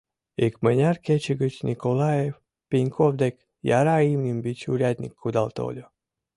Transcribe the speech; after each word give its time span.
Икмыняр 0.45 0.95
кече 1.05 1.33
гыч 1.41 1.53
Николай 1.69 2.21
Пеньков 2.69 3.13
дек 3.21 3.35
яра 3.77 3.97
имньын 4.13 4.39
вич 4.45 4.59
урядник 4.71 5.13
кудал 5.21 5.49
тольо. 5.57 5.85